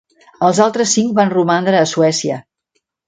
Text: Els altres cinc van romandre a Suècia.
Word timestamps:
Els 0.47 0.61
altres 0.65 0.95
cinc 0.97 1.13
van 1.19 1.33
romandre 1.35 1.83
a 1.83 1.91
Suècia. 1.93 2.39